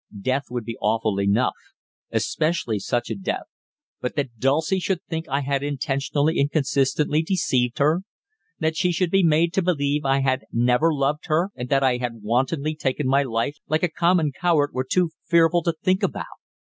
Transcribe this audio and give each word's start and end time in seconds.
Death 0.21 0.45
would 0.49 0.63
be 0.65 0.79
awful 0.81 1.19
enough, 1.21 1.53
especially 2.09 2.79
such 2.79 3.11
a 3.11 3.15
death, 3.15 3.43
but 3.99 4.15
that 4.15 4.39
Dulcie 4.39 4.79
should 4.79 5.03
think 5.03 5.29
I 5.29 5.41
had 5.41 5.61
intentionally 5.61 6.39
and 6.39 6.49
consistently 6.49 7.21
deceived 7.21 7.77
her; 7.77 8.01
that 8.57 8.75
she 8.75 8.91
should 8.91 9.11
be 9.11 9.21
made 9.21 9.53
to 9.53 9.61
believe 9.61 10.03
I 10.03 10.21
had 10.21 10.45
never 10.51 10.91
loved 10.91 11.27
her 11.27 11.51
and 11.53 11.69
that 11.69 11.83
I 11.83 11.97
had 11.97 12.23
wantonly 12.23 12.73
taken 12.75 13.05
my 13.05 13.21
life 13.21 13.57
like 13.67 13.83
a 13.83 13.89
common 13.89 14.31
coward, 14.31 14.71
were 14.73 14.87
too 14.91 15.11
fearful 15.27 15.61
to 15.61 15.75
think 15.83 16.01
about. 16.01 16.25